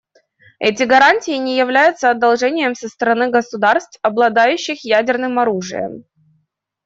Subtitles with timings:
[0.57, 6.05] Эти гарантии не являются одолжением со стороны государств, обладающих ядерным оружием.